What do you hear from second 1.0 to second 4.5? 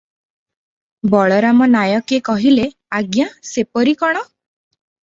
ବଳରାମ ନାୟକେ କହିଲେ, "ଆଜ୍ଞା ସେପରି କଣ?